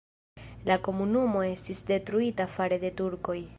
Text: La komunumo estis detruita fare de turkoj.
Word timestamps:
La 0.69 0.77
komunumo 0.87 1.43
estis 1.49 1.83
detruita 1.93 2.51
fare 2.57 2.83
de 2.87 2.95
turkoj. 3.03 3.41